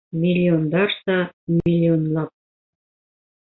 [0.21, 1.17] Миллиондарса,
[1.47, 2.29] миллионлап